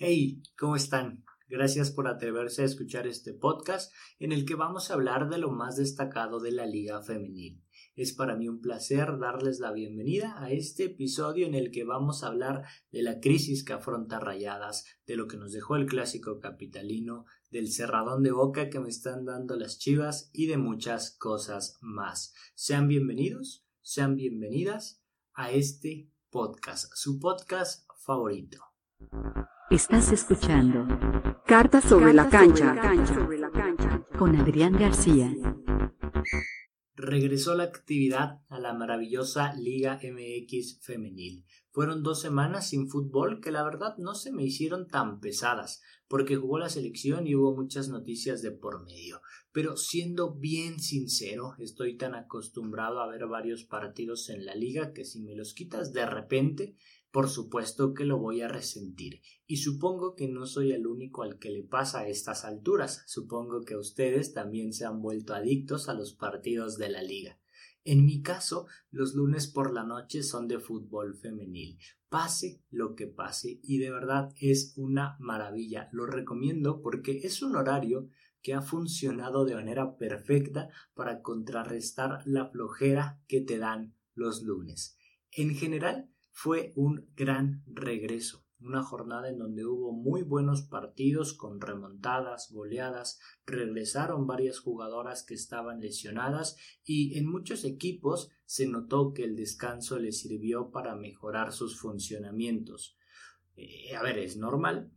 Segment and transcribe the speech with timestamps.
[0.00, 1.24] Hey, ¿cómo están?
[1.48, 5.52] Gracias por atreverse a escuchar este podcast en el que vamos a hablar de lo
[5.52, 7.62] más destacado de la Liga Femenil.
[7.94, 12.24] Es para mí un placer darles la bienvenida a este episodio en el que vamos
[12.24, 16.40] a hablar de la crisis que afronta Rayadas, de lo que nos dejó el clásico
[16.40, 21.78] capitalino, del cerradón de boca que me están dando las chivas y de muchas cosas
[21.80, 22.34] más.
[22.56, 25.04] Sean bienvenidos, sean bienvenidas
[25.34, 28.60] a este podcast, su podcast favorito.
[29.70, 30.86] Estás escuchando
[31.46, 32.74] Cartas sobre, la, cancha,
[34.18, 35.34] con Adrián García.
[36.94, 41.46] Regresó la actividad a la maravillosa Liga MX femenil.
[41.70, 46.36] Fueron dos semanas sin fútbol que la verdad no se me hicieron tan pesadas, porque
[46.36, 49.20] jugó la selección y hubo muchas noticias de por medio.
[49.50, 55.04] Pero siendo bien sincero, estoy tan acostumbrado a ver varios partidos en la liga que
[55.04, 56.76] si me los quitas de repente,
[57.14, 59.22] por supuesto que lo voy a resentir.
[59.46, 63.04] Y supongo que no soy el único al que le pasa a estas alturas.
[63.06, 67.38] Supongo que ustedes también se han vuelto adictos a los partidos de la liga.
[67.84, 71.78] En mi caso, los lunes por la noche son de fútbol femenil.
[72.08, 75.88] Pase lo que pase y de verdad es una maravilla.
[75.92, 78.08] Lo recomiendo porque es un horario
[78.42, 84.98] que ha funcionado de manera perfecta para contrarrestar la flojera que te dan los lunes.
[85.30, 91.60] En general, fue un gran regreso, una jornada en donde hubo muy buenos partidos con
[91.60, 99.22] remontadas, goleadas, regresaron varias jugadoras que estaban lesionadas y en muchos equipos se notó que
[99.22, 102.98] el descanso les sirvió para mejorar sus funcionamientos.
[103.54, 104.90] Eh, a ver, es normal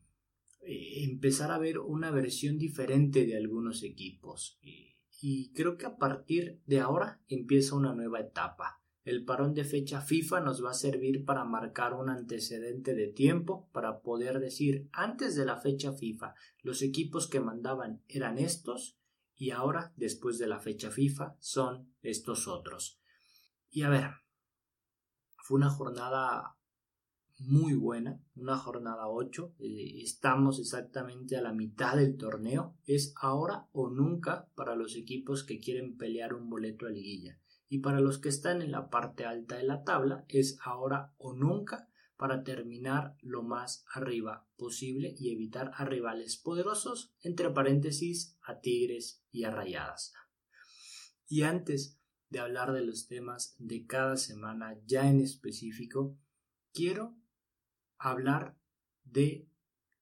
[0.62, 4.60] eh, empezar a ver una versión diferente de algunos equipos
[5.22, 10.02] y creo que a partir de ahora empieza una nueva etapa el parón de fecha
[10.02, 15.38] FIFA nos va a servir para marcar un antecedente de tiempo para poder decir antes
[15.38, 19.00] de la fecha FIFA los equipos que mandaban eran estos
[19.34, 23.00] y ahora después de la fecha FIFA son estos otros.
[23.70, 24.12] Y a ver,
[25.38, 26.58] fue una jornada
[27.40, 33.70] muy buena, una jornada 8, eh, estamos exactamente a la mitad del torneo, es ahora
[33.72, 38.20] o nunca para los equipos que quieren pelear un boleto a liguilla y para los
[38.20, 43.16] que están en la parte alta de la tabla es ahora o nunca para terminar
[43.22, 49.52] lo más arriba posible y evitar a rivales poderosos, entre paréntesis, a Tigres y a
[49.52, 50.14] Rayadas.
[51.28, 56.18] Y antes de hablar de los temas de cada semana ya en específico,
[56.74, 57.16] quiero
[57.98, 58.58] hablar
[59.04, 59.48] de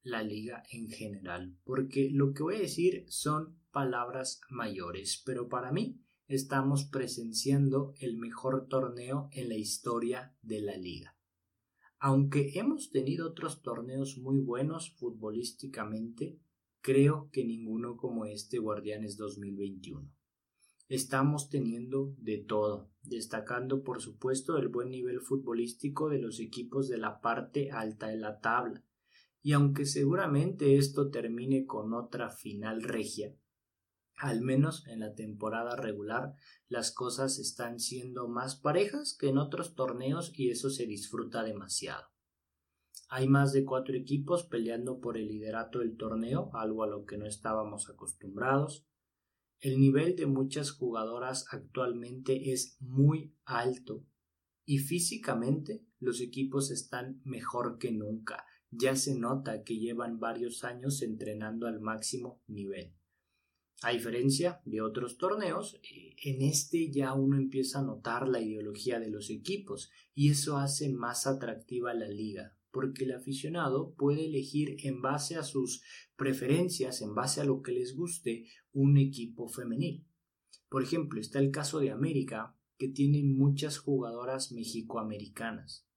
[0.01, 5.71] la liga en general, porque lo que voy a decir son palabras mayores, pero para
[5.71, 11.15] mí estamos presenciando el mejor torneo en la historia de la liga.
[11.99, 16.39] Aunque hemos tenido otros torneos muy buenos futbolísticamente,
[16.81, 20.11] creo que ninguno como este Guardianes 2021.
[20.87, 26.97] Estamos teniendo de todo, destacando por supuesto el buen nivel futbolístico de los equipos de
[26.97, 28.83] la parte alta de la tabla.
[29.41, 33.35] Y aunque seguramente esto termine con otra final regia,
[34.17, 36.35] al menos en la temporada regular
[36.67, 42.05] las cosas están siendo más parejas que en otros torneos y eso se disfruta demasiado.
[43.09, 47.17] Hay más de cuatro equipos peleando por el liderato del torneo, algo a lo que
[47.17, 48.87] no estábamos acostumbrados.
[49.59, 54.05] El nivel de muchas jugadoras actualmente es muy alto
[54.65, 58.45] y físicamente los equipos están mejor que nunca.
[58.71, 62.95] Ya se nota que llevan varios años entrenando al máximo nivel.
[63.81, 68.99] A diferencia de otros torneos, eh, en este ya uno empieza a notar la ideología
[68.99, 74.77] de los equipos y eso hace más atractiva la liga, porque el aficionado puede elegir
[74.83, 75.83] en base a sus
[76.15, 80.07] preferencias, en base a lo que les guste, un equipo femenil.
[80.69, 85.87] Por ejemplo, está el caso de América, que tiene muchas jugadoras mexicoamericanas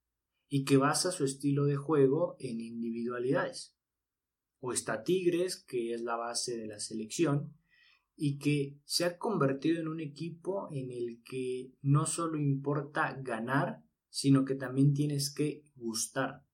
[0.48, 3.76] y que basa su estilo de juego en individualidades.
[4.60, 7.57] O está Tigres, que es la base de la selección,
[8.20, 13.84] y que se ha convertido en un equipo en el que no solo importa ganar,
[14.10, 16.44] sino que también tienes que gustar.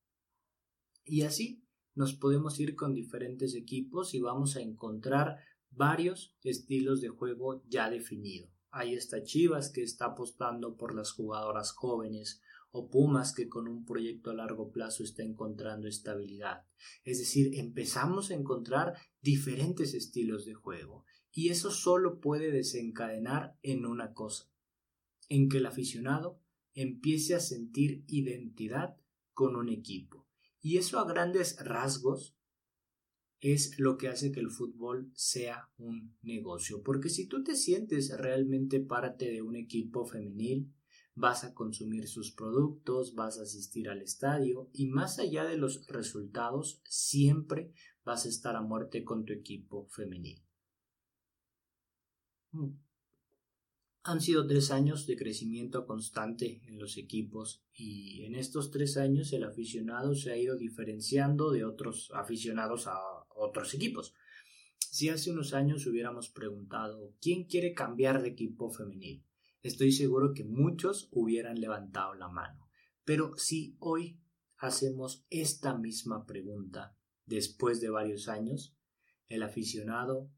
[1.06, 1.64] Y así
[1.94, 5.38] nos podemos ir con diferentes equipos y vamos a encontrar
[5.70, 8.50] varios estilos de juego ya definido.
[8.70, 13.86] Ahí está Chivas que está apostando por las jugadoras jóvenes o Pumas que con un
[13.86, 16.66] proyecto a largo plazo está encontrando estabilidad.
[17.04, 23.86] Es decir, empezamos a encontrar diferentes estilos de juego y eso solo puede desencadenar en
[23.86, 24.48] una cosa,
[25.28, 26.40] en que el aficionado
[26.74, 28.96] empiece a sentir identidad
[29.32, 30.28] con un equipo.
[30.60, 32.36] Y eso a grandes rasgos
[33.40, 36.82] es lo que hace que el fútbol sea un negocio.
[36.82, 40.72] Porque si tú te sientes realmente parte de un equipo femenil,
[41.16, 45.86] vas a consumir sus productos, vas a asistir al estadio y más allá de los
[45.88, 47.72] resultados, siempre
[48.04, 50.44] vas a estar a muerte con tu equipo femenil.
[54.02, 59.32] Han sido tres años de crecimiento constante en los equipos y en estos tres años
[59.32, 62.98] el aficionado se ha ido diferenciando de otros aficionados a
[63.34, 64.14] otros equipos.
[64.78, 69.24] Si hace unos años hubiéramos preguntado ¿quién quiere cambiar de equipo femenil?
[69.62, 72.68] Estoy seguro que muchos hubieran levantado la mano.
[73.04, 74.20] Pero si hoy
[74.58, 78.76] hacemos esta misma pregunta después de varios años,
[79.28, 80.30] el aficionado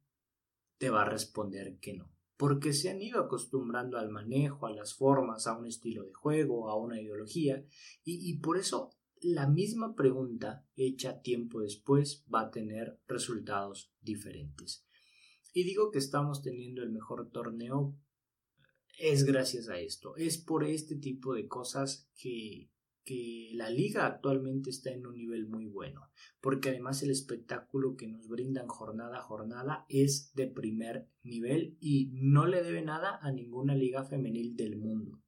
[0.78, 4.94] te va a responder que no porque se han ido acostumbrando al manejo, a las
[4.94, 7.64] formas, a un estilo de juego, a una ideología,
[8.04, 8.92] y, por eso
[9.22, 14.86] la misma pregunta hecha tiempo después va a tener resultados diferentes.
[15.54, 17.98] Y digo que estamos teniendo el mejor torneo
[18.98, 22.70] es gracias a esto, es por este tipo de cosas que
[23.06, 26.10] que la liga actualmente está en un nivel muy bueno,
[26.40, 32.10] porque además el espectáculo que nos brindan jornada a jornada es de primer nivel y
[32.14, 35.22] no le debe nada a ninguna liga femenil del mundo.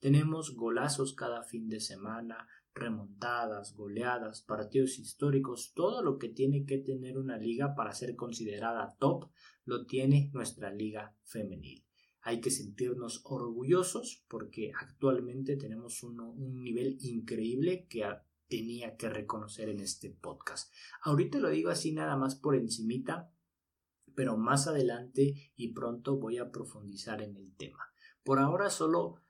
[0.00, 6.76] Tenemos golazos cada fin de semana, remontadas, goleadas, partidos históricos, todo lo que tiene que
[6.76, 9.30] tener una liga para ser considerada top
[9.64, 11.83] lo tiene nuestra liga femenil
[12.24, 18.02] hay que sentirnos orgullosos porque actualmente tenemos un, nivel increíble que
[18.48, 20.72] tenía que reconocer en este podcast.
[21.02, 23.30] Ahorita lo digo así nada más por encimita,
[24.14, 27.92] pero más adelante y pronto voy a profundizar en el tema.
[28.22, 29.20] Por ahora solo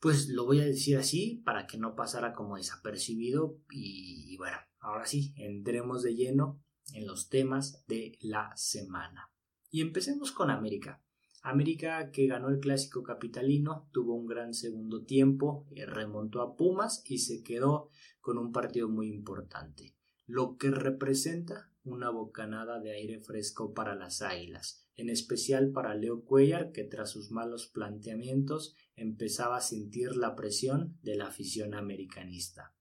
[0.00, 5.04] pues lo voy a decir así para que no pasara como desapercibido y bueno, ahora
[5.04, 6.60] sí, entremos de lleno
[6.94, 9.30] en los temas de la semana.
[9.70, 11.02] Y empecemos con América.
[11.42, 17.02] América, que ganó el clásico capitalino, tuvo un gran segundo tiempo, eh, remontó a Pumas
[17.04, 17.90] y se quedó
[18.20, 19.96] con un partido muy importante,
[20.26, 26.24] lo que representa una bocanada de aire fresco para las águilas, en especial para Leo
[26.24, 32.72] Cuellar, que tras sus malos planteamientos empezaba a sentir la presión de la afición americanista.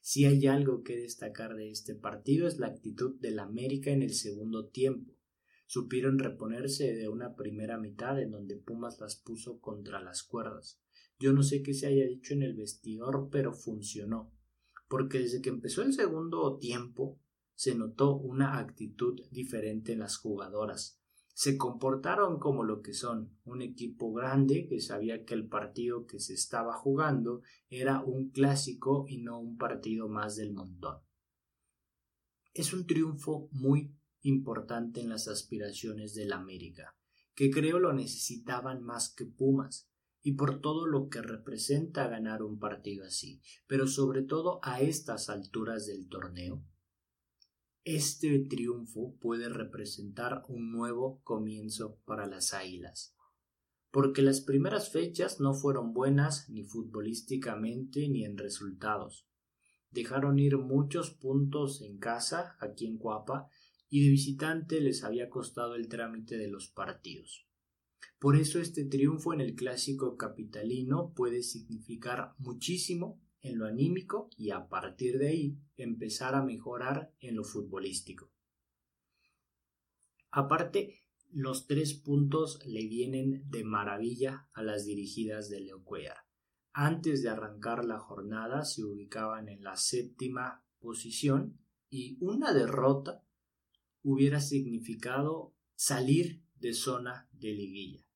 [0.00, 4.14] Si hay algo que destacar de este partido es la actitud del América en el
[4.14, 5.15] segundo tiempo
[5.66, 10.80] supieron reponerse de una primera mitad en donde Pumas las puso contra las cuerdas.
[11.18, 14.32] Yo no sé qué se haya dicho en el vestidor, pero funcionó,
[14.88, 17.18] porque desde que empezó el segundo tiempo
[17.54, 21.00] se notó una actitud diferente en las jugadoras.
[21.32, 26.18] Se comportaron como lo que son, un equipo grande que sabía que el partido que
[26.18, 30.98] se estaba jugando era un clásico y no un partido más del montón.
[32.54, 33.94] Es un triunfo muy
[34.26, 36.96] importante en las aspiraciones del América,
[37.34, 39.88] que creo lo necesitaban más que Pumas,
[40.22, 45.30] y por todo lo que representa ganar un partido así, pero sobre todo a estas
[45.30, 46.64] alturas del torneo.
[47.84, 53.14] Este triunfo puede representar un nuevo comienzo para las Águilas,
[53.92, 59.28] porque las primeras fechas no fueron buenas ni futbolísticamente ni en resultados.
[59.92, 63.48] Dejaron ir muchos puntos en casa, aquí en Cuapa,
[63.88, 67.46] y de visitante les había costado el trámite de los partidos.
[68.18, 74.50] Por eso este triunfo en el clásico capitalino puede significar muchísimo en lo anímico y
[74.50, 78.32] a partir de ahí empezar a mejorar en lo futbolístico.
[80.30, 85.84] Aparte, los tres puntos le vienen de maravilla a las dirigidas de Leo.
[86.72, 91.58] Antes de arrancar la jornada se ubicaban en la séptima posición
[91.88, 93.25] y una derrota
[94.08, 98.06] hubiera significado salir de zona de liguilla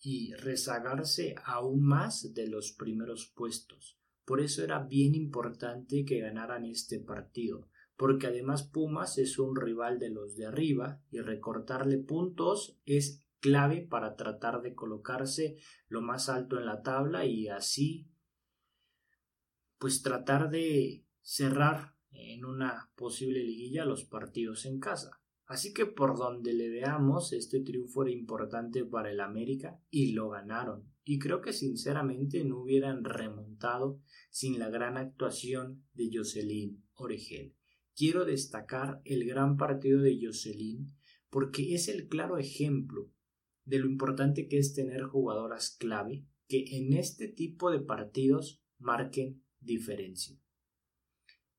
[0.00, 3.96] y rezagarse aún más de los primeros puestos.
[4.24, 10.00] Por eso era bien importante que ganaran este partido, porque además Pumas es un rival
[10.00, 16.28] de los de arriba y recortarle puntos es clave para tratar de colocarse lo más
[16.28, 18.10] alto en la tabla y así
[19.78, 25.20] pues tratar de cerrar en una posible liguilla los partidos en casa.
[25.46, 30.28] Así que por donde le veamos, este triunfo era importante para el América y lo
[30.30, 30.92] ganaron.
[31.04, 34.00] Y creo que sinceramente no hubieran remontado
[34.30, 37.54] sin la gran actuación de Jocelyn Oregel.
[37.94, 40.92] Quiero destacar el gran partido de Jocelyn
[41.30, 43.12] porque es el claro ejemplo
[43.64, 49.44] de lo importante que es tener jugadoras clave que en este tipo de partidos marquen
[49.60, 50.40] diferencia.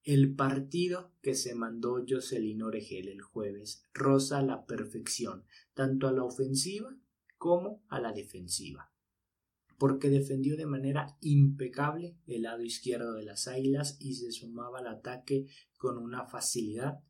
[0.07, 6.23] El partido que se mandó Jocelyn Oregel el jueves roza la perfección, tanto a la
[6.23, 6.97] ofensiva
[7.37, 8.93] como a la defensiva,
[9.77, 14.87] porque defendió de manera impecable el lado izquierdo de las Águilas y se sumaba al
[14.87, 15.47] ataque
[15.77, 17.03] con una facilidad,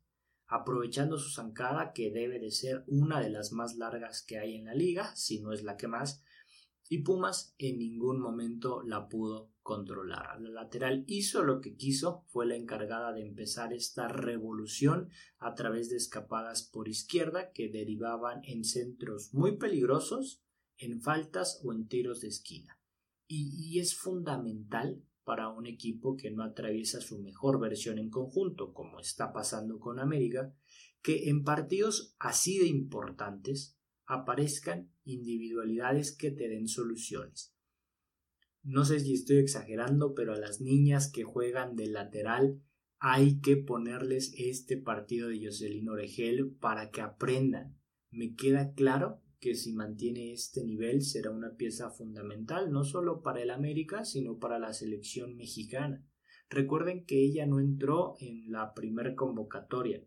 [0.47, 4.65] aprovechando su zancada que debe de ser una de las más largas que hay en
[4.65, 6.23] la liga, si no es la que más,
[6.89, 10.39] y Pumas en ningún momento la pudo controlar.
[10.41, 15.89] La lateral hizo lo que quiso, fue la encargada de empezar esta revolución a través
[15.89, 20.41] de escapadas por izquierda que derivaban en centros muy peligrosos,
[20.77, 22.79] en faltas o en tiros de esquina.
[23.27, 28.73] Y, y es fundamental para un equipo que no atraviesa su mejor versión en conjunto,
[28.73, 30.53] como está pasando con América,
[31.01, 33.76] que en partidos así de importantes
[34.07, 37.53] aparezcan individualidades que te den soluciones.
[38.63, 42.61] No sé si estoy exagerando, pero a las niñas que juegan de lateral
[42.99, 47.77] hay que ponerles este partido de Jocelyn Oregel para que aprendan.
[48.09, 53.41] Me queda claro que si mantiene este nivel será una pieza fundamental no solo para
[53.41, 56.03] el América, sino para la selección mexicana.
[56.49, 60.03] Recuerden que ella no entró en la primera convocatoria.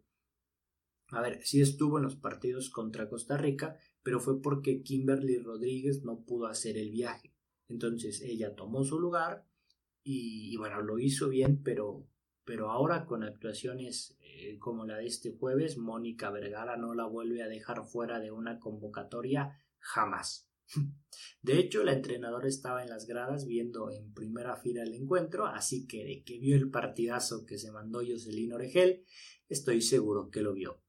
[1.13, 6.03] A ver, sí estuvo en los partidos contra Costa Rica, pero fue porque Kimberly Rodríguez
[6.03, 7.35] no pudo hacer el viaje.
[7.69, 9.47] Entonces ella tomó su lugar
[10.03, 12.07] y, bueno, lo hizo bien, pero,
[12.45, 17.43] pero ahora con actuaciones eh, como la de este jueves, Mónica Vergara no la vuelve
[17.43, 20.49] a dejar fuera de una convocatoria jamás.
[21.43, 25.87] De hecho, la entrenadora estaba en las gradas viendo en primera fila el encuentro, así
[25.87, 29.05] que de que vio el partidazo que se mandó Jocelyn Oregel,
[29.49, 30.83] estoy seguro que lo vio.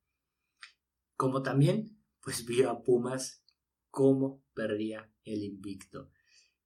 [1.15, 3.43] Como también pues vio a Pumas
[3.89, 6.11] cómo perdía el invicto.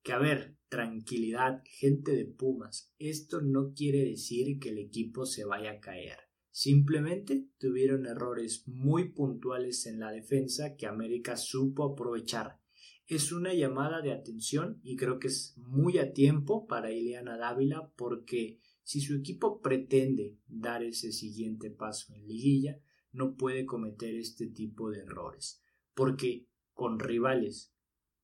[0.04, 5.46] Que a ver, tranquilidad, gente de Pumas, esto no quiere decir que el equipo se
[5.46, 6.18] vaya a caer.
[6.52, 12.60] Simplemente tuvieron errores muy puntuales en la defensa que América supo aprovechar.
[13.08, 17.92] Es una llamada de atención y creo que es muy a tiempo para Ileana Dávila
[17.96, 22.80] porque si su equipo pretende dar ese siguiente paso en liguilla,
[23.16, 27.74] no puede cometer este tipo de errores, porque con rivales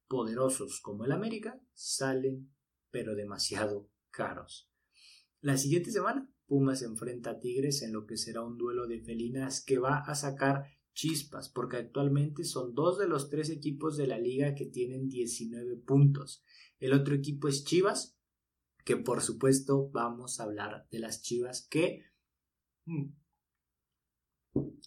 [0.08, 2.54] poderosos como el América salen
[2.90, 4.70] pero demasiado caros.
[5.40, 9.64] La siguiente semana Pumas enfrenta a Tigres en lo que será un duelo de felinas
[9.64, 14.20] que va a sacar chispas, porque actualmente son dos de los tres equipos de la
[14.20, 16.44] liga que tienen 19 puntos.
[16.80, 18.18] El otro equipo es Chivas,
[18.84, 22.04] que por supuesto vamos a hablar de las Chivas que
[22.84, 23.21] mm,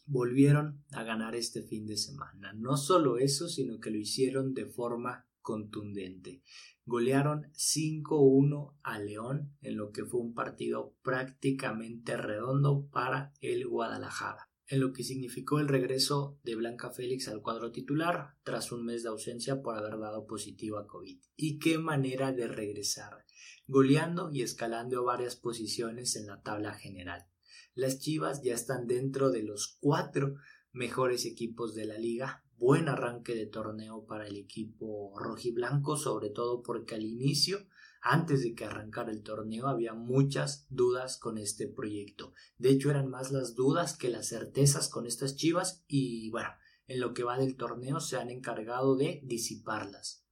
[0.07, 2.53] volvieron a ganar este fin de semana.
[2.55, 6.43] No solo eso, sino que lo hicieron de forma contundente.
[6.87, 14.51] Golearon 5-1 a León en lo que fue un partido prácticamente redondo para el Guadalajara,
[14.67, 19.03] en lo que significó el regreso de Blanca Félix al cuadro titular tras un mes
[19.03, 21.19] de ausencia por haber dado positivo a COVID.
[21.37, 23.25] Y qué manera de regresar,
[23.67, 27.27] goleando y escalando varias posiciones en la tabla general.
[27.75, 30.37] Las Chivas ya están dentro de los cuatro
[30.73, 32.45] mejores equipos de la liga.
[32.57, 37.67] Buen arranque de torneo para el equipo rojiblanco, sobre todo porque al inicio,
[38.01, 42.33] antes de que arrancara el torneo, había muchas dudas con este proyecto.
[42.59, 46.51] De hecho, eran más las dudas que las certezas con estas Chivas y bueno,
[46.87, 50.25] en lo que va del torneo se han encargado de disiparlas.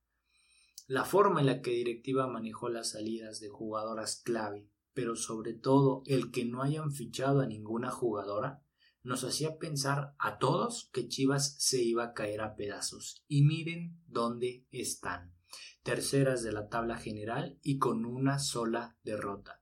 [0.87, 6.03] La forma en la que Directiva manejó las salidas de jugadoras clave pero sobre todo
[6.07, 8.63] el que no hayan fichado a ninguna jugadora,
[9.03, 13.25] nos hacía pensar a todos que Chivas se iba a caer a pedazos.
[13.27, 15.35] Y miren dónde están.
[15.83, 19.61] Terceras de la tabla general y con una sola derrota.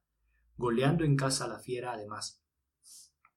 [0.56, 2.42] Goleando en casa a la fiera además.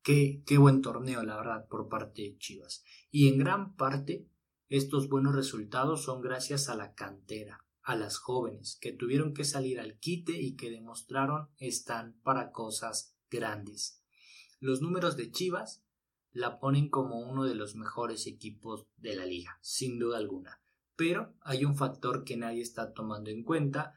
[0.02, 2.84] Qué, qué buen torneo, la verdad, por parte de Chivas.
[3.10, 4.28] Y en gran parte
[4.68, 9.80] estos buenos resultados son gracias a la cantera, a las jóvenes que tuvieron que salir
[9.80, 14.02] al quite y que demostraron están para cosas grandes.
[14.60, 15.84] Los números de Chivas
[16.32, 20.62] la ponen como uno de los mejores equipos de la liga, sin duda alguna.
[20.96, 23.94] Pero hay un factor que nadie está tomando en cuenta,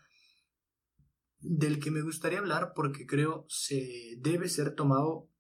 [1.38, 5.30] del que me gustaría hablar porque creo se debe ser tomado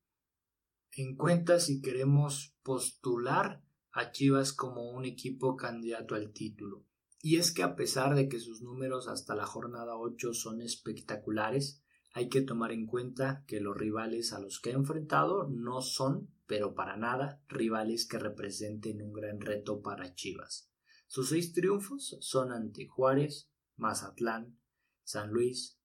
[0.92, 3.62] en cuenta si queremos postular
[3.92, 6.86] a Chivas como un equipo candidato al título.
[7.20, 11.82] Y es que a pesar de que sus números hasta la jornada 8 son espectaculares,
[12.12, 16.30] hay que tomar en cuenta que los rivales a los que ha enfrentado no son,
[16.46, 20.70] pero para nada, rivales que representen un gran reto para Chivas.
[21.08, 24.58] Sus seis triunfos son ante Juárez, Mazatlán,
[25.04, 25.78] San Luis,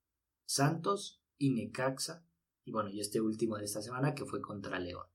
[0.46, 2.26] Santos y Necaxa,
[2.64, 5.08] y bueno, y este último de esta semana que fue contra León.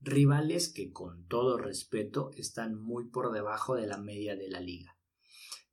[0.00, 4.93] Rivales que con todo respeto están muy por debajo de la media de la liga.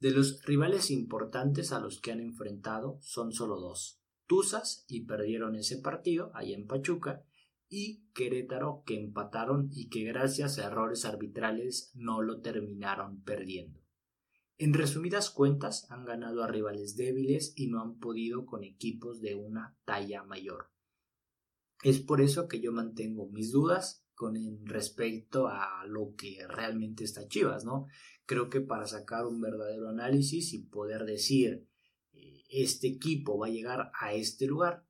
[0.02, 5.56] De los rivales importantes a los que han enfrentado son solo dos, Tuzas y perdieron
[5.56, 7.24] ese partido ahí en Pachuca
[7.70, 13.80] y Querétaro que empataron y que gracias a errores arbitrales no lo terminaron perdiendo.
[14.58, 19.36] En resumidas cuentas, han ganado a rivales débiles y no han podido con equipos de
[19.36, 20.72] una talla mayor.
[21.84, 27.28] Es por eso que yo mantengo mis dudas con respecto a lo que realmente está
[27.28, 27.88] Chivas, ¿no?
[28.26, 31.68] Creo que para sacar un verdadero análisis y poder decir
[32.14, 34.86] eh, este equipo va a llegar a este lugar,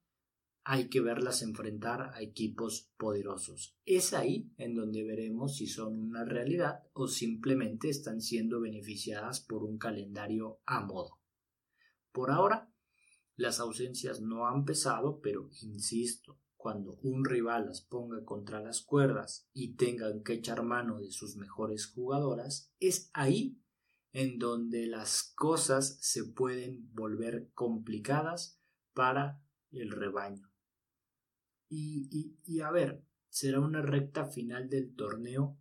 [0.63, 3.75] hay que verlas enfrentar a equipos poderosos.
[3.85, 9.63] Es ahí en donde veremos si son una realidad o simplemente están siendo beneficiadas por
[9.63, 11.19] un calendario a modo.
[12.11, 12.71] Por ahora,
[13.37, 19.49] las ausencias no han pesado, pero insisto, cuando un rival las ponga contra las cuerdas
[19.51, 23.59] y tengan que echar mano de sus mejores jugadoras, es ahí
[24.13, 28.61] en donde las cosas se pueden volver complicadas
[28.93, 29.41] para
[29.71, 30.51] el rebaño.
[31.69, 35.57] Y, a ver, será una recta final del torneo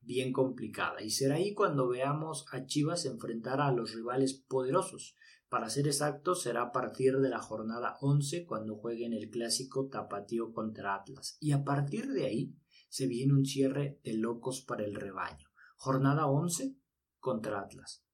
[0.00, 1.02] bien complicada.
[1.02, 5.16] Y será ahí cuando veamos a Chivas enfrentar a los rivales poderosos.
[5.48, 10.52] Para ser exactos, será a partir de la jornada 11 cuando jueguen el clásico tapatío
[10.52, 11.38] contra Atlas.
[11.40, 12.54] Y a partir de ahí
[12.90, 15.48] se viene un cierre de locos para el rebaño.
[15.76, 16.76] Jornada 11
[17.18, 18.04] contra Atlas.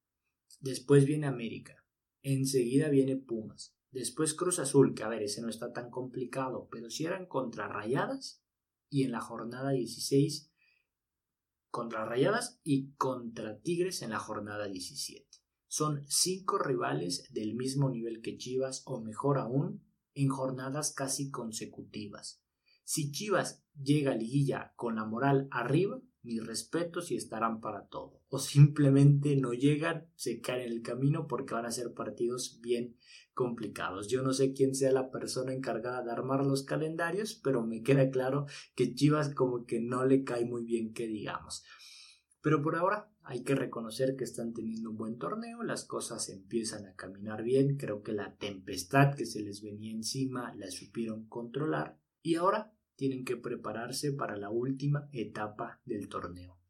[0.60, 1.84] Después viene América.
[2.22, 3.76] Enseguida viene Pumas.
[3.90, 7.68] Después Cruz Azul, que a ver, ese no está tan complicado, pero si eran contra
[7.68, 8.42] Rayadas
[8.88, 10.52] y en la jornada 16
[11.70, 15.43] contra Rayadas y contra Tigres en la jornada 17.
[15.76, 19.82] Son cinco rivales del mismo nivel que Chivas o mejor aún
[20.14, 22.44] en jornadas casi consecutivas.
[22.84, 28.22] Si Chivas llega a liguilla con la moral arriba, mis respetos y estarán para todo.
[28.28, 32.96] O simplemente no llegan, se caen en el camino porque van a ser partidos bien
[33.32, 34.06] complicados.
[34.06, 38.10] Yo no sé quién sea la persona encargada de armar los calendarios, pero me queda
[38.10, 41.64] claro que Chivas como que no le cae muy bien que digamos.
[42.42, 46.86] Pero por ahora hay que reconocer que están teniendo un buen torneo, las cosas empiezan
[46.86, 51.98] a caminar bien, creo que la tempestad que se les venía encima la supieron controlar
[52.22, 56.60] y ahora tienen que prepararse para la última etapa del torneo.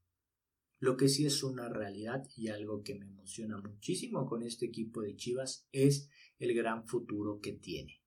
[0.78, 5.02] Lo que sí es una realidad y algo que me emociona muchísimo con este equipo
[5.02, 8.03] de Chivas es el gran futuro que tiene.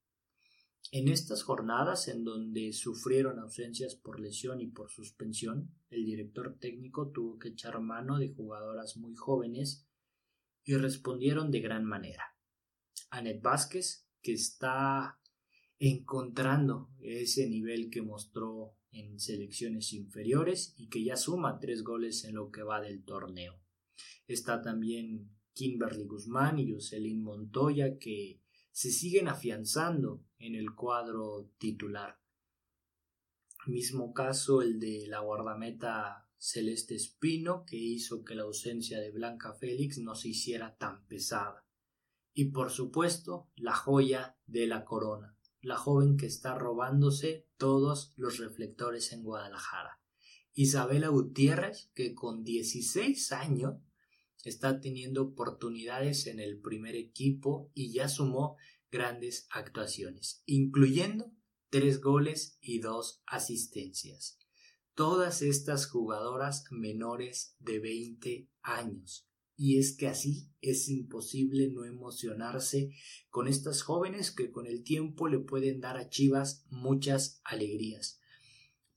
[0.91, 7.12] En estas jornadas en donde sufrieron ausencias por lesión y por suspensión, el director técnico
[7.12, 9.86] tuvo que echar mano de jugadoras muy jóvenes
[10.63, 12.23] y respondieron de gran manera.
[13.10, 15.19] Anet Vázquez, que está
[15.80, 22.36] encontrando ese nivel que mostró en selecciones inferiores y que ya suma tres goles en
[22.36, 23.60] lo que va del torneo.
[24.26, 32.19] Está también Kimberly Guzmán y Jocelyn Montoya que se siguen afianzando en el cuadro titular.
[33.65, 39.54] Mismo caso el de la guardameta Celeste Espino que hizo que la ausencia de Blanca
[39.54, 41.65] Félix no se hiciera tan pesada.
[42.34, 48.38] Y por supuesto la joya de la corona, la joven que está robándose todos los
[48.38, 50.00] reflectores en Guadalajara.
[50.54, 53.76] Isabela Gutiérrez, que con 16 años
[54.43, 58.56] está teniendo oportunidades en el primer equipo y ya sumó
[58.91, 61.32] grandes actuaciones, incluyendo
[61.69, 64.39] tres goles y dos asistencias.
[64.93, 69.28] Todas estas jugadoras menores de 20 años.
[69.56, 72.91] Y es que así es imposible no emocionarse
[73.30, 78.19] con estas jóvenes que con el tiempo le pueden dar a Chivas muchas alegrías,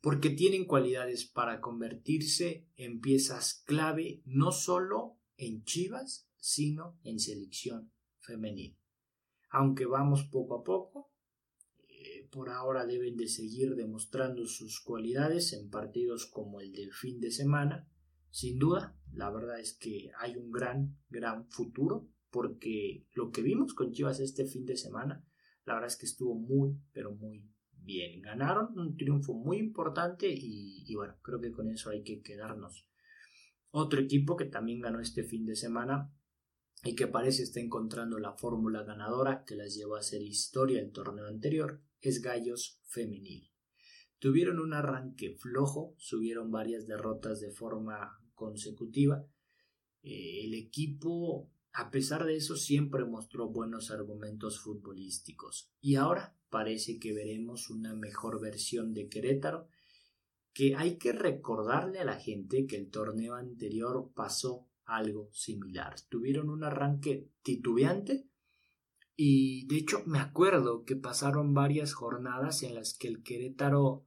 [0.03, 7.91] porque tienen cualidades para convertirse en piezas clave no solo en Chivas, sino en selección
[8.19, 8.80] femenil.
[9.51, 11.13] Aunque vamos poco a poco,
[11.89, 17.21] eh, por ahora deben de seguir demostrando sus cualidades en partidos como el del fin
[17.21, 17.89] de semana.
[18.31, 23.75] Sin duda, la verdad es que hay un gran, gran futuro, porque lo que vimos
[23.75, 25.25] con Chivas este fin de semana,
[25.65, 28.23] la verdad es que estuvo muy, pero muy bien.
[28.23, 32.87] Ganaron un triunfo muy importante y, y bueno, creo que con eso hay que quedarnos
[33.71, 36.13] otro equipo que también ganó este fin de semana
[36.83, 40.93] y que parece estar encontrando la fórmula ganadora que las llevó a hacer historia el
[40.93, 43.51] torneo anterior es Gallos Femenil.
[44.19, 49.27] Tuvieron un arranque flojo, subieron varias derrotas de forma consecutiva.
[50.03, 55.71] Eh, el equipo, a pesar de eso, siempre mostró buenos argumentos futbolísticos.
[55.81, 59.69] Y ahora parece que veremos una mejor versión de Querétaro,
[60.53, 65.95] que hay que recordarle a la gente que el torneo anterior pasó algo similar.
[66.09, 68.29] Tuvieron un arranque titubeante
[69.17, 74.07] y de hecho me acuerdo que pasaron varias jornadas en las que el Querétaro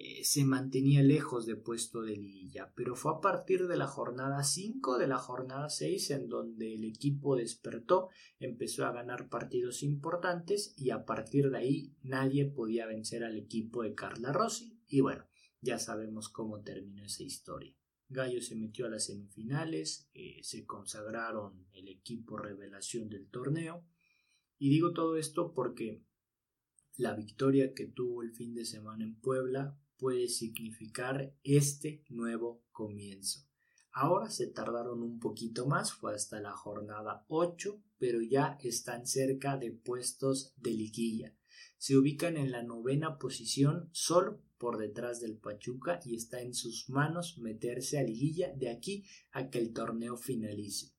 [0.00, 4.44] eh, se mantenía lejos de puesto de liguilla, pero fue a partir de la jornada
[4.44, 10.72] 5, de la jornada 6, en donde el equipo despertó, empezó a ganar partidos importantes
[10.76, 15.24] y a partir de ahí nadie podía vencer al equipo de Carla Rossi y bueno,
[15.60, 17.77] ya sabemos cómo terminó esa historia.
[18.10, 23.84] Gallo se metió a las semifinales, eh, se consagraron el equipo revelación del torneo
[24.58, 26.02] y digo todo esto porque
[26.96, 33.46] la victoria que tuvo el fin de semana en Puebla puede significar este nuevo comienzo.
[33.92, 39.56] Ahora se tardaron un poquito más, fue hasta la jornada 8, pero ya están cerca
[39.56, 41.34] de puestos de liguilla.
[41.76, 46.88] Se ubican en la novena posición solo por detrás del Pachuca y está en sus
[46.90, 50.92] manos meterse a liguilla de aquí a que el torneo finalice.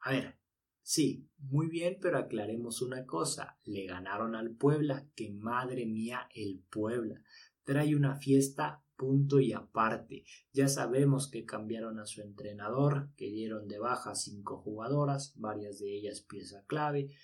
[0.00, 0.38] A ver,
[0.82, 6.62] sí, muy bien, pero aclaremos una cosa, le ganaron al Puebla, que madre mía el
[6.70, 7.22] Puebla
[7.64, 10.24] trae una fiesta punto y aparte.
[10.52, 15.94] Ya sabemos que cambiaron a su entrenador, que dieron de baja cinco jugadoras, varias de
[15.94, 17.14] ellas pieza clave.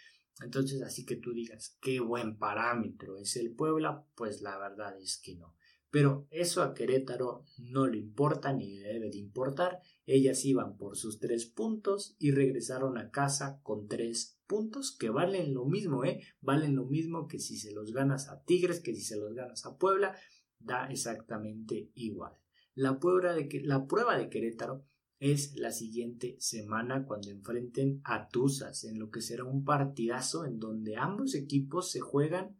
[0.40, 5.20] Entonces, así que tú digas, qué buen parámetro es el Puebla, pues la verdad es
[5.20, 5.55] que no.
[5.90, 9.80] Pero eso a Querétaro no le importa ni le debe de importar.
[10.04, 15.54] Ellas iban por sus tres puntos y regresaron a casa con tres puntos que valen
[15.54, 16.20] lo mismo, ¿eh?
[16.40, 19.64] Valen lo mismo que si se los ganas a Tigres, que si se los ganas
[19.64, 20.16] a Puebla,
[20.58, 22.34] da exactamente igual.
[22.74, 24.84] La prueba de, la prueba de Querétaro
[25.18, 30.58] es la siguiente semana cuando enfrenten a Tuzas, en lo que será un partidazo en
[30.58, 32.56] donde ambos equipos se juegan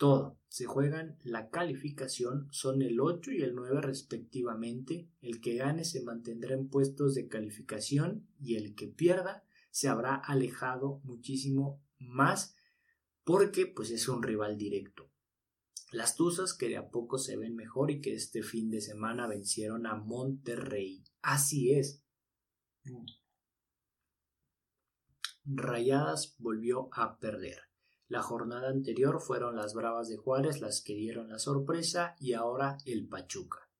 [0.00, 0.40] todo.
[0.48, 5.10] Se juegan la calificación, son el 8 y el 9 respectivamente.
[5.20, 10.14] El que gane se mantendrá en puestos de calificación y el que pierda se habrá
[10.14, 12.56] alejado muchísimo más
[13.24, 15.12] porque pues es un rival directo.
[15.92, 19.26] Las Tuzas que de a poco se ven mejor y que este fin de semana
[19.26, 21.04] vencieron a Monterrey.
[21.20, 22.02] Así es.
[25.44, 27.69] Rayadas volvió a perder.
[28.10, 32.76] La jornada anterior fueron las Bravas de Juárez las que dieron la sorpresa y ahora
[32.84, 33.70] el Pachuca.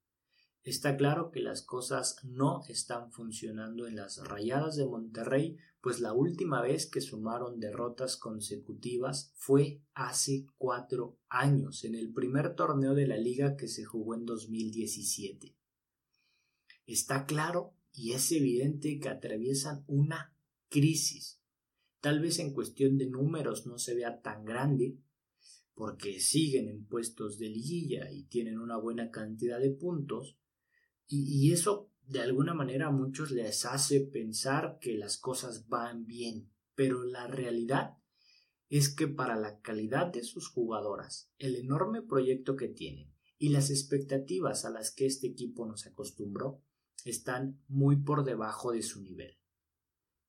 [0.63, 6.13] Está claro que las cosas no están funcionando en las Rayadas de Monterrey, pues la
[6.13, 13.09] última vez que sumaron derrotas consecutivas fue hace cuatro años, en el primer torneo de
[13.09, 15.57] la liga que se jugó en 2017.
[16.87, 20.37] Está claro y es evidente que atraviesan una
[20.69, 21.40] crisis
[22.01, 24.99] Tal vez en cuestión de números no se vea tan grande,
[25.75, 30.39] porque siguen en puestos de liguilla y tienen una buena cantidad de puntos,
[31.13, 36.53] y, eso de alguna manera a muchos les hace pensar que las cosas van bien,
[36.77, 37.97] pero la realidad
[38.69, 43.71] es que para la calidad de sus jugadoras, el enorme proyecto que tienen y las
[43.71, 46.63] expectativas a las que este equipo nos acostumbró,
[47.05, 49.40] están muy por debajo de su nivel.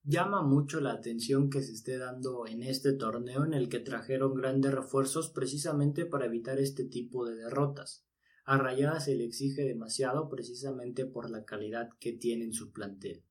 [0.04, 4.34] Llama mucho la atención que se esté dando en este torneo en el que trajeron
[4.34, 8.04] grandes refuerzos precisamente para evitar este tipo de derrotas.
[8.44, 13.22] A Rayada se le exige demasiado precisamente por la calidad que tiene en su plantel.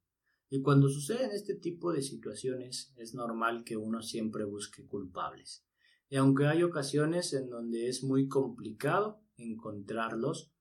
[0.49, 5.65] Y cuando suceden este tipo de situaciones es normal que uno siempre busque culpables.
[6.07, 10.53] Y aunque hay ocasiones en donde es muy complicado encontrarlos,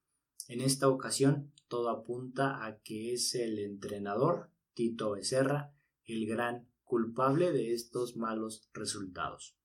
[0.49, 5.73] en esta ocasión todo apunta a que es el entrenador, Tito Becerra,
[6.13, 9.57] el gran culpable de estos malos resultados.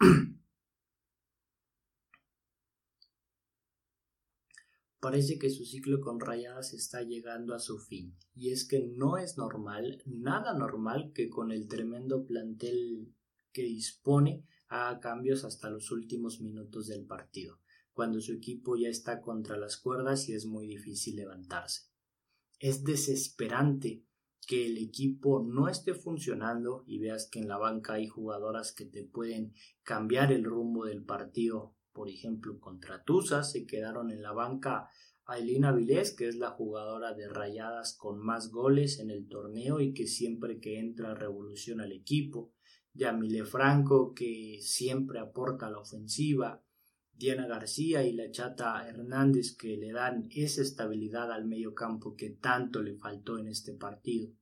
[5.00, 9.18] Parece que su ciclo con rayadas está llegando a su fin, y es que no
[9.18, 13.14] es normal, nada normal, que con el tremendo plantel
[13.52, 17.60] que dispone haga cambios hasta los últimos minutos del partido,
[17.92, 21.90] cuando su equipo ya está contra las cuerdas y es muy difícil levantarse.
[22.58, 24.04] Es desesperante
[24.46, 28.84] que el equipo no esté funcionando y veas que en la banca hay jugadoras que
[28.84, 31.74] te pueden cambiar el rumbo del partido.
[31.92, 34.88] Por ejemplo, contra Tusa se quedaron en la banca
[35.26, 39.94] Ailina Vilés, que es la jugadora de rayadas con más goles en el torneo y
[39.94, 42.52] que siempre que entra revoluciona al equipo.
[42.94, 46.64] Yamile Franco, que siempre aporta la ofensiva.
[47.20, 52.30] Diana García y la Chata Hernández que le dan esa estabilidad al medio campo que
[52.30, 54.32] tanto le faltó en este partido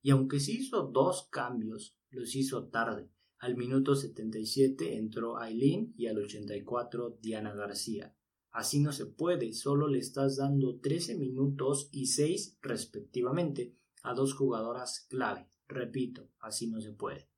[0.00, 3.10] y aunque se hizo dos cambios, los hizo tarde.
[3.38, 8.16] Al minuto 77 entró Aileen y al 84 Diana García.
[8.50, 14.32] Así no se puede, solo le estás dando 13 minutos y 6 respectivamente a dos
[14.32, 15.50] jugadoras clave.
[15.68, 17.31] Repito, así no se puede.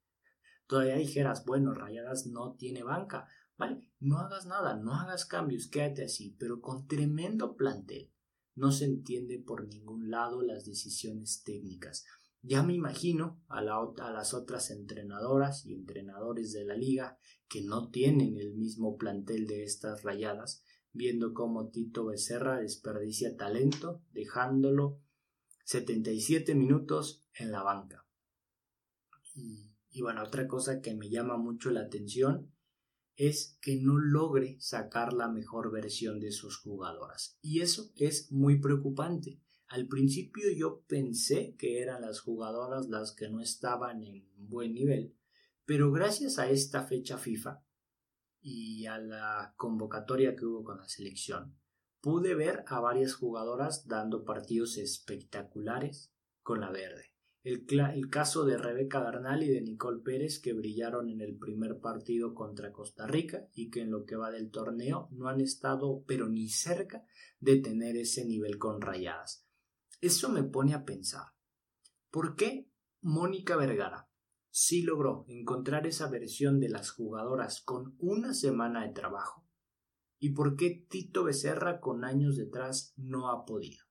[0.66, 3.29] Todavía dijeras, bueno, Rayadas no tiene banca.
[3.57, 8.12] Vale, no hagas nada, no hagas cambios, quédate así, pero con tremendo plantel.
[8.55, 12.05] No se entiende por ningún lado las decisiones técnicas.
[12.46, 18.37] Ya me imagino a, las otras entrenadoras y entrenadores de la liga que no tienen
[18.37, 25.00] el mismo plantel de estas rayadas, viendo cómo Tito Becerra desperdicia talento, dejándolo
[25.64, 28.07] 77 minutos en la banca.
[29.94, 32.52] Y bueno, otra cosa que me llama mucho la atención
[33.14, 37.38] es que no logre sacar la mejor versión de sus jugadoras.
[37.40, 39.40] Y eso es muy preocupante.
[39.68, 45.14] Al principio yo pensé que eran las jugadoras las que no estaban en buen nivel,
[45.64, 47.62] pero gracias a esta fecha FIFA
[48.40, 51.57] y a la convocatoria que hubo con la selección,
[52.00, 57.13] pude ver a varias jugadoras dando partidos espectaculares con la verde.
[57.44, 62.33] El, caso de Rebeca Bernal y de Nicole Pérez que brillaron en el primer partido
[62.33, 66.26] contra Costa Rica y que en lo que va del torneo no han estado pero
[66.26, 67.04] ni cerca
[67.40, 69.46] de tener ese nivel con rayadas.
[70.00, 71.35] Eso me pone a pensar.
[72.11, 72.70] ¿Por qué
[73.02, 74.09] Mónica Vergara
[74.48, 79.46] sí logró encontrar esa versión de las jugadoras con una semana de trabajo?
[80.18, 83.83] ¿Y por qué Tito Becerra con años detrás no ha podido?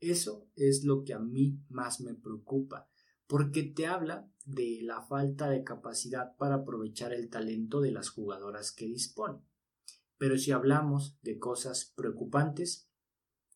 [0.00, 2.88] Eso es lo que a mí más me preocupa,
[3.26, 8.72] porque te habla de la falta de capacidad para aprovechar el talento de las jugadoras
[8.72, 9.42] que dispone.
[10.16, 12.88] Pero si hablamos de cosas preocupantes,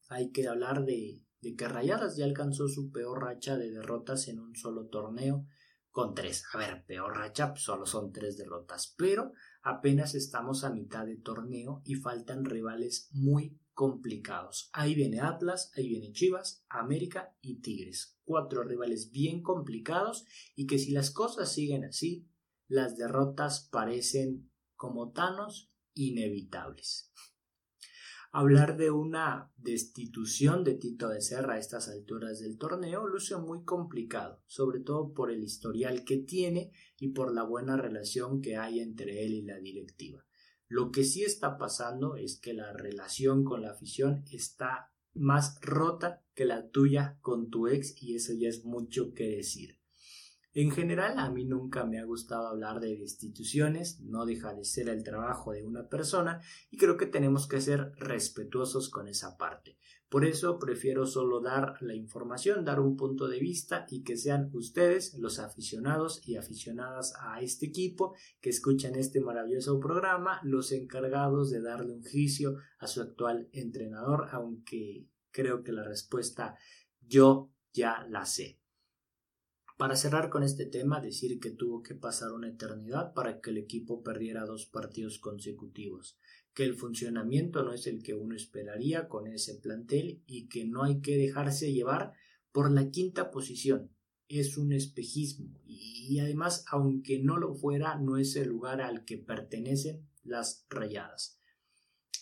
[0.09, 4.55] hay que hablar de, que Rayadas ya alcanzó su peor racha de derrotas en un
[4.55, 5.47] solo torneo
[5.91, 6.45] con tres.
[6.53, 11.17] A ver, peor racha, pues, solo son tres derrotas, pero apenas estamos a mitad de
[11.17, 14.71] torneo y faltan rivales muy complicados.
[14.73, 18.19] Ahí viene Atlas, ahí viene Chivas, América y Tigres.
[18.25, 22.29] Cuatro rivales bien complicados y que si las cosas siguen así,
[22.69, 27.13] las derrotas parecen como Thanos inevitables.
[28.35, 33.63] Hablar de una destitución de Tito de Serra a estas alturas del torneo luce muy
[33.63, 38.81] complicado, sobre todo por el historial que tiene y por la buena relación que hay
[38.81, 40.25] entre él y la directiva.
[40.73, 46.25] Lo que sí está pasando es que la relación con la afición está más rota
[46.33, 49.79] que la tuya con tu ex y eso ya es mucho que decir.
[50.55, 54.89] En general, a mí nunca me ha gustado hablar de destituciones, no deja de ser
[54.89, 59.77] el trabajo de una persona y creo que tenemos que ser respetuosos con esa parte.
[60.13, 64.51] Por eso prefiero solo dar la información, dar un punto de vista y que sean
[64.53, 71.51] ustedes, los aficionados y aficionadas a este equipo que escuchan este maravilloso programa, los encargados
[71.51, 76.59] de darle un juicio a su actual entrenador, aunque creo que la respuesta
[77.01, 78.61] yo ya la sé.
[79.79, 83.57] Para cerrar con este tema, decir que tuvo que pasar una eternidad para que el
[83.57, 86.19] equipo perdiera dos partidos consecutivos
[86.55, 90.85] que el funcionamiento no es el que uno esperaría con ese plantel y que no
[90.85, 92.13] hay que dejarse llevar
[92.53, 93.91] por la quinta posición.
[94.29, 99.19] Es un espejismo y además, aunque no lo fuera, no es el lugar al que
[99.19, 101.39] pertenecen las rayadas.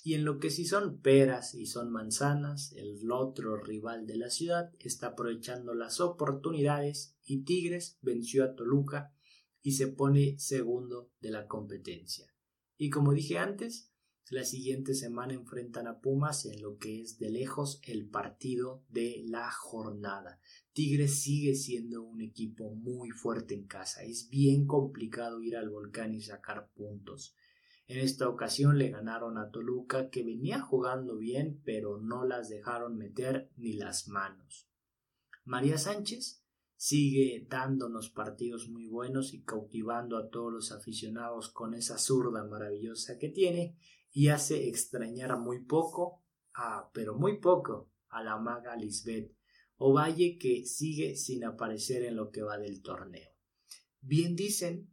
[0.03, 4.31] Y en lo que sí son peras y son manzanas, el otro rival de la
[4.31, 9.13] ciudad está aprovechando las oportunidades y Tigres venció a Toluca
[9.63, 12.33] y se pone segundo de la competencia.
[12.79, 13.90] Y como dije antes,
[14.31, 19.25] la siguiente semana enfrentan a Pumas en lo que es de lejos el partido de
[19.27, 20.39] la jornada.
[20.73, 24.05] Tigres sigue siendo un equipo muy fuerte en casa.
[24.05, 27.35] Es bien complicado ir al volcán y sacar puntos.
[27.89, 32.97] En esta ocasión le ganaron a Toluca que venía jugando bien pero no las dejaron
[32.97, 34.71] meter ni las manos.
[35.45, 36.45] María Sánchez
[36.77, 43.19] sigue dándonos partidos muy buenos y cautivando a todos los aficionados con esa zurda maravillosa
[43.19, 43.77] que tiene
[44.13, 49.33] y hace extrañar muy poco, a, pero muy poco, a la maga Lisbeth
[49.83, 53.31] Ovalle que sigue sin aparecer en lo que va del torneo.
[54.03, 54.93] Bien dicen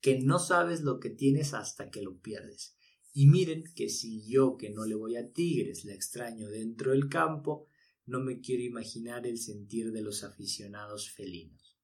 [0.00, 2.74] que no sabes lo que tienes hasta que lo pierdes.
[3.12, 7.10] Y miren que si yo que no le voy a Tigres la extraño dentro del
[7.10, 7.68] campo,
[8.06, 11.78] no me quiero imaginar el sentir de los aficionados felinos.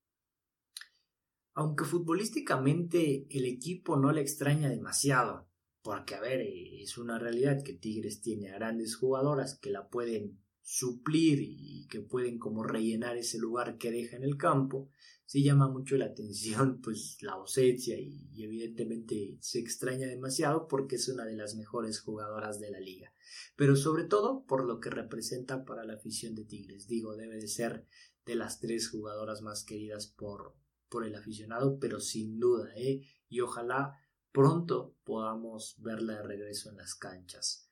[1.53, 5.47] Aunque futbolísticamente el equipo no le extraña demasiado,
[5.88, 10.38] porque, a ver, es una realidad que Tigres tiene a grandes jugadoras que la pueden
[10.61, 14.90] suplir y que pueden como rellenar ese lugar que deja en el campo,
[15.24, 21.09] sí llama mucho la atención pues la ausencia y, evidentemente se extraña demasiado porque es
[21.09, 23.14] una de las mejores jugadoras de la liga,
[23.57, 27.48] pero sobre todo por lo que representa para la afición de Tigres, digo, debe de
[27.48, 27.87] ser
[28.27, 30.55] de las tres jugadoras más queridas por,
[30.90, 33.01] por el aficionado, pero sin duda, ¿eh?
[33.31, 33.94] y ojalá
[34.32, 37.68] pronto podamos verla de regreso en las canchas.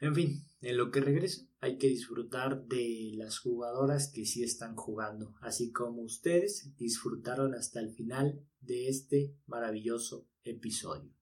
[0.00, 4.74] En fin, en lo que regreso hay que disfrutar de las jugadoras que sí están
[4.74, 11.14] jugando, así como ustedes disfrutaron hasta el final de este maravilloso episodio.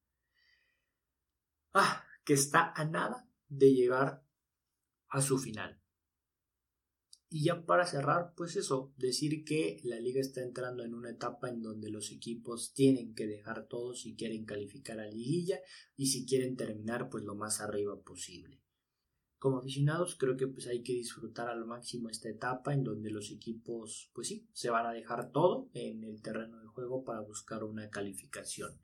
[1.74, 4.24] Ah, que está a nada de llegar
[5.08, 5.79] a su final.
[7.32, 11.48] Y ya para cerrar, pues eso, decir que la liga está entrando en una etapa
[11.48, 15.60] en donde los equipos tienen que dejar todo si quieren calificar a liguilla
[15.96, 18.60] y si quieren terminar pues lo más arriba posible.
[19.38, 23.30] Como aficionados creo que pues hay que disfrutar al máximo esta etapa en donde los
[23.30, 27.62] equipos pues sí se van a dejar todo en el terreno de juego para buscar
[27.62, 28.76] una calificación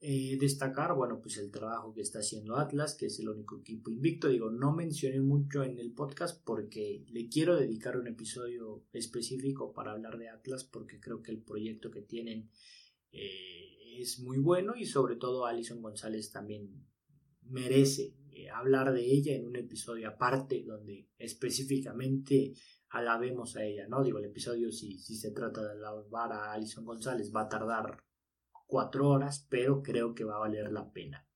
[0.00, 3.90] eh, destacar bueno pues el trabajo que está haciendo Atlas que es el único equipo
[3.90, 9.72] invicto digo no mencioné mucho en el podcast porque le quiero dedicar un episodio específico
[9.72, 12.50] para hablar de Atlas porque creo que el proyecto que tienen
[13.10, 16.86] eh, es muy bueno y sobre todo Alison González también
[17.48, 22.52] merece eh, hablar de ella en un episodio aparte donde específicamente
[22.90, 24.02] alabemos a ella, ¿no?
[24.02, 28.05] Digo, el episodio si, si se trata de alabar a Alison González va a tardar
[28.66, 31.26] cuatro horas, pero creo que va a valer la pena.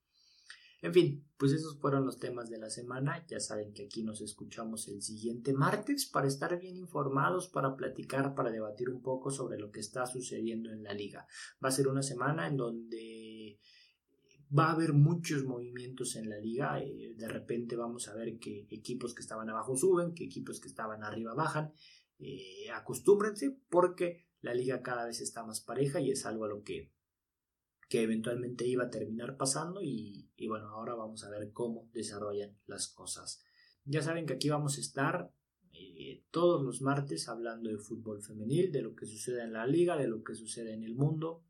[0.83, 3.25] En fin, pues esos fueron los temas de la semana.
[3.27, 8.35] Ya saben que aquí nos escuchamos el siguiente martes para estar bien informados, para platicar,
[8.35, 11.27] para debatir un poco sobre lo que está sucediendo en la liga.
[11.63, 13.59] Va a ser una semana en donde
[14.57, 16.81] va a haber muchos movimientos en la liga.
[16.83, 20.69] Eh, de repente vamos a ver que equipos que estaban abajo suben, que equipos que
[20.69, 21.75] estaban arriba bajan.
[22.19, 26.63] Eh, acostúmbrense porque la liga cada vez está más pareja y es algo a lo
[26.63, 26.91] que,
[27.91, 32.87] que eventualmente iba a terminar pasando y, bueno, ahora vamos a ver cómo desarrollan las
[32.87, 33.43] cosas.
[33.85, 35.35] Ya saben que aquí vamos a estar
[35.73, 39.97] eh, todos los martes hablando de fútbol femenil, de lo que sucede en la liga,
[39.97, 41.43] de lo que sucede en el mundo,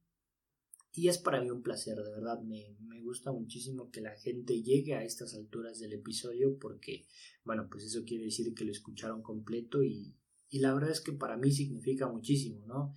[0.92, 4.62] y es para mí un placer, de verdad, me, me, gusta muchísimo que la gente
[4.62, 7.07] llegue a estas alturas del episodio porque,
[7.44, 10.16] bueno, pues eso quiere decir que lo escucharon completo y,
[10.48, 12.94] y la verdad es que para mí significa muchísimo, ¿no?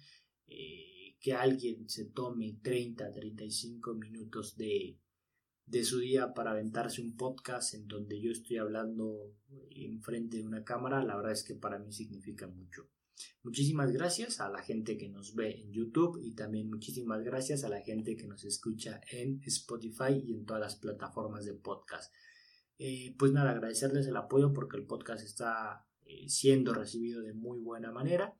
[0.48, 0.93] Eh,
[1.24, 5.00] que alguien se tome 30, 35 minutos de,
[5.66, 9.34] de su día para aventarse un podcast en donde yo estoy hablando
[9.70, 12.90] enfrente de una cámara, la verdad es que para mí significa mucho.
[13.42, 17.70] Muchísimas gracias a la gente que nos ve en YouTube y también muchísimas gracias a
[17.70, 22.14] la gente que nos escucha en Spotify y en todas las plataformas de podcast.
[22.80, 27.62] Eh, pues nada, agradecerles el apoyo porque el podcast está eh, siendo recibido de muy
[27.62, 28.36] buena manera.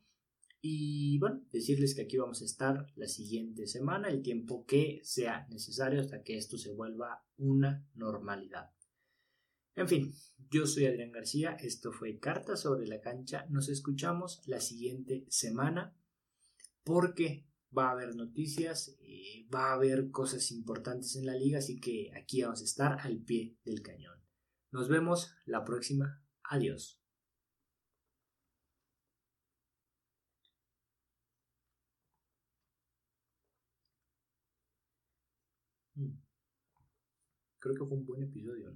[0.66, 5.46] Y bueno, decirles que aquí vamos a estar la siguiente semana, el tiempo que sea
[5.50, 8.72] necesario hasta que esto se vuelva una normalidad.
[9.76, 10.14] En fin,
[10.50, 15.98] yo soy Adrián García, esto fue Carta sobre la cancha, nos escuchamos la siguiente semana
[16.86, 17.46] porque
[17.78, 22.10] va a haber noticias, eh, va a haber cosas importantes en la liga, así que
[22.16, 24.18] aquí vamos a estar al pie del cañón.
[24.72, 27.03] Nos vemos la próxima, adiós.
[37.64, 38.73] Creo que fue un buen episodio.